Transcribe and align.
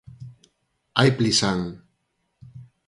¡Hai 0.97 1.09
Plisán! 1.19 1.59